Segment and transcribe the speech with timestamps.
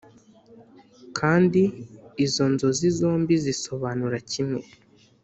[1.17, 1.61] kandi
[2.25, 4.61] izo nzozi zombi zisobanura kimwe